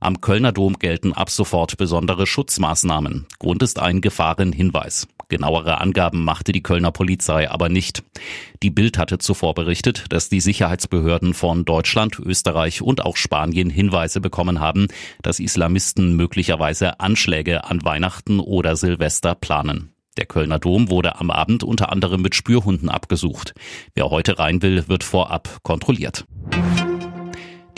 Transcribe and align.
Am 0.00 0.20
Kölner 0.20 0.52
Dom 0.52 0.78
gelten 0.78 1.12
ab 1.12 1.28
sofort 1.28 1.76
besondere 1.76 2.28
Schutzmaßnahmen. 2.28 3.26
Grund 3.40 3.64
ist 3.64 3.80
ein 3.80 4.00
Gefahrenhinweis. 4.00 5.08
Genauere 5.28 5.80
Angaben 5.80 6.24
machte 6.24 6.52
die 6.52 6.62
Kölner 6.62 6.92
Polizei 6.92 7.50
aber 7.50 7.68
nicht. 7.68 8.04
Die 8.62 8.70
Bild 8.70 8.96
hatte 8.96 9.18
zuvor 9.18 9.54
berichtet, 9.54 10.04
dass 10.10 10.28
die 10.28 10.40
Sicherheitsbehörden 10.40 11.34
von 11.34 11.64
Deutschland, 11.64 12.18
Österreich 12.20 12.80
und 12.80 13.04
auch 13.04 13.16
Spanien 13.16 13.70
Hinweise 13.70 14.20
bekommen 14.20 14.60
haben, 14.60 14.86
dass 15.20 15.40
Islamisten 15.40 16.14
möglicherweise 16.14 17.00
Anschläge 17.00 17.64
an 17.64 17.84
Weihnachten 17.84 18.38
oder 18.38 18.76
Silvester 18.76 19.34
planen. 19.34 19.92
Der 20.16 20.26
Kölner 20.26 20.60
Dom 20.60 20.90
wurde 20.90 21.16
am 21.18 21.32
Abend 21.32 21.64
unter 21.64 21.90
anderem 21.90 22.22
mit 22.22 22.36
Spürhunden 22.36 22.88
abgesucht. 22.88 23.52
Wer 23.94 24.10
heute 24.10 24.38
rein 24.38 24.62
will, 24.62 24.86
wird 24.86 25.02
vorab 25.02 25.58
kontrolliert. 25.64 26.24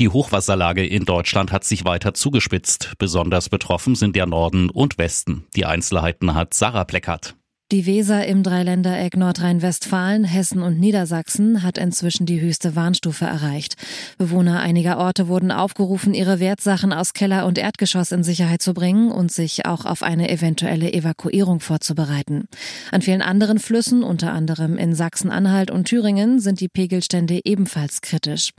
Die 0.01 0.09
Hochwasserlage 0.09 0.87
in 0.87 1.05
Deutschland 1.05 1.53
hat 1.53 1.65
sich 1.65 1.85
weiter 1.85 2.15
zugespitzt. 2.15 2.95
Besonders 2.97 3.51
betroffen 3.51 3.95
sind 3.95 4.17
der 4.17 4.25
Norden 4.25 4.71
und 4.71 4.97
Westen. 4.97 5.45
Die 5.55 5.67
Einzelheiten 5.67 6.35
hat 6.35 6.55
Sarah 6.55 6.85
Pleckert. 6.85 7.37
Die 7.73 7.87
Weser 7.87 8.27
im 8.27 8.42
Dreiländereck 8.42 9.16
Nordrhein-Westfalen, 9.16 10.24
Hessen 10.24 10.61
und 10.61 10.80
Niedersachsen 10.80 11.62
hat 11.62 11.78
inzwischen 11.78 12.27
die 12.27 12.41
höchste 12.41 12.74
Warnstufe 12.74 13.27
erreicht. 13.27 13.77
Bewohner 14.19 14.59
einiger 14.59 14.98
Orte 14.98 15.28
wurden 15.28 15.52
aufgerufen, 15.52 16.12
ihre 16.12 16.41
Wertsachen 16.41 16.92
aus 16.92 17.12
Keller 17.12 17.47
und 17.47 17.59
Erdgeschoss 17.59 18.11
in 18.11 18.25
Sicherheit 18.25 18.61
zu 18.61 18.75
bringen 18.75 19.12
und 19.12 19.30
sich 19.30 19.66
auch 19.66 19.84
auf 19.84 20.02
eine 20.02 20.30
eventuelle 20.30 20.92
Evakuierung 20.92 21.61
vorzubereiten. 21.61 22.48
An 22.91 23.02
vielen 23.02 23.23
anderen 23.23 23.61
Flüssen, 23.61 24.02
unter 24.02 24.33
anderem 24.33 24.77
in 24.77 24.97
Sachsen-Anhalt 24.97 25.70
und 25.70 25.84
Thüringen, 25.84 26.41
sind 26.41 26.58
die 26.58 26.69
Pegelstände 26.69 27.39
ebenfalls 27.45 28.00
kritisch. 28.00 28.50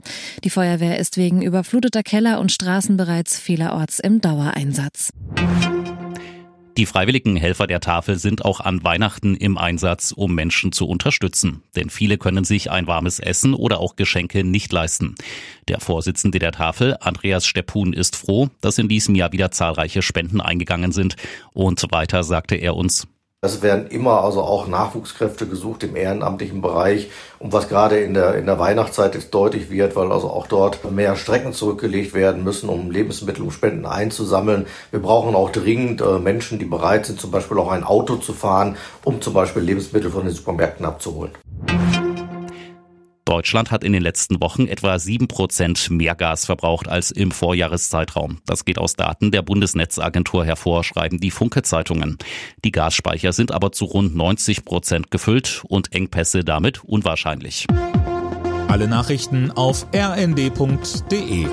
Die 0.42 0.50
Feuerwehr 0.50 0.98
ist 0.98 1.18
wegen 1.18 1.42
überfluteter 1.42 2.02
Keller 2.02 2.40
und 2.40 2.50
Straßen 2.50 2.96
bereits 2.96 3.38
vielerorts 3.38 3.98
im 3.98 4.22
Dauereinsatz. 4.22 5.10
Die 6.78 6.86
freiwilligen 6.86 7.36
Helfer 7.36 7.66
der 7.66 7.80
Tafel 7.80 8.18
sind 8.18 8.46
auch 8.46 8.60
an 8.60 8.82
Weihnachten 8.82 9.36
im 9.36 9.58
Einsatz, 9.58 10.10
um 10.10 10.34
Menschen 10.34 10.72
zu 10.72 10.88
unterstützen. 10.88 11.62
Denn 11.76 11.90
viele 11.90 12.16
können 12.16 12.44
sich 12.44 12.70
ein 12.70 12.86
warmes 12.86 13.18
Essen 13.18 13.52
oder 13.52 13.78
auch 13.78 13.94
Geschenke 13.94 14.42
nicht 14.42 14.72
leisten. 14.72 15.14
Der 15.68 15.80
Vorsitzende 15.80 16.38
der 16.38 16.52
Tafel, 16.52 16.96
Andreas 17.00 17.46
Steppun, 17.46 17.92
ist 17.92 18.16
froh, 18.16 18.48
dass 18.62 18.78
in 18.78 18.88
diesem 18.88 19.14
Jahr 19.14 19.32
wieder 19.32 19.50
zahlreiche 19.50 20.00
Spenden 20.00 20.40
eingegangen 20.40 20.92
sind. 20.92 21.16
Und 21.52 21.84
weiter 21.90 22.24
sagte 22.24 22.54
er 22.56 22.74
uns, 22.74 23.06
es 23.44 23.60
werden 23.60 23.88
immer 23.88 24.22
also 24.22 24.40
auch 24.42 24.68
Nachwuchskräfte 24.68 25.48
gesucht 25.48 25.82
im 25.82 25.96
ehrenamtlichen 25.96 26.60
Bereich. 26.60 27.10
Und 27.40 27.52
was 27.52 27.68
gerade 27.68 27.98
in 27.98 28.14
der, 28.14 28.36
in 28.36 28.46
der 28.46 28.60
Weihnachtszeit 28.60 29.16
jetzt 29.16 29.34
deutlich 29.34 29.68
wird, 29.68 29.96
weil 29.96 30.12
also 30.12 30.30
auch 30.30 30.46
dort 30.46 30.88
mehr 30.92 31.16
Strecken 31.16 31.52
zurückgelegt 31.52 32.14
werden 32.14 32.44
müssen, 32.44 32.68
um 32.68 32.92
Lebensmittel 32.92 33.42
und 33.42 33.50
Spenden 33.50 33.84
einzusammeln. 33.84 34.66
Wir 34.92 35.02
brauchen 35.02 35.34
auch 35.34 35.50
dringend 35.50 36.00
äh, 36.02 36.20
Menschen, 36.20 36.60
die 36.60 36.66
bereit 36.66 37.06
sind, 37.06 37.20
zum 37.20 37.32
Beispiel 37.32 37.58
auch 37.58 37.72
ein 37.72 37.82
Auto 37.82 38.14
zu 38.14 38.32
fahren, 38.32 38.76
um 39.02 39.20
zum 39.20 39.34
Beispiel 39.34 39.62
Lebensmittel 39.62 40.12
von 40.12 40.24
den 40.24 40.34
Supermärkten 40.34 40.86
abzuholen. 40.86 41.32
Deutschland 43.32 43.70
hat 43.70 43.82
in 43.82 43.94
den 43.94 44.02
letzten 44.02 44.42
Wochen 44.42 44.66
etwa 44.66 44.98
sieben 44.98 45.26
Prozent 45.26 45.88
mehr 45.88 46.14
Gas 46.14 46.44
verbraucht 46.44 46.86
als 46.86 47.10
im 47.10 47.30
Vorjahreszeitraum. 47.30 48.42
Das 48.44 48.66
geht 48.66 48.76
aus 48.76 48.94
Daten 48.94 49.30
der 49.30 49.40
Bundesnetzagentur 49.40 50.44
hervor, 50.44 50.84
schreiben 50.84 51.18
die 51.18 51.30
Funke-Zeitungen. 51.30 52.18
Die 52.62 52.72
Gasspeicher 52.72 53.32
sind 53.32 53.50
aber 53.50 53.72
zu 53.72 53.86
rund 53.86 54.14
90 54.14 54.66
Prozent 54.66 55.10
gefüllt 55.10 55.62
und 55.66 55.94
Engpässe 55.94 56.44
damit 56.44 56.84
unwahrscheinlich. 56.84 57.66
Alle 58.68 58.86
Nachrichten 58.86 59.50
auf 59.50 59.86
rnd.de 59.94 61.46